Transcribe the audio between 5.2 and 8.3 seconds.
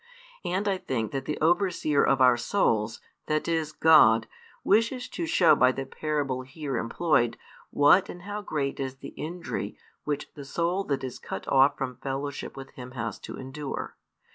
show by the parable here employed what and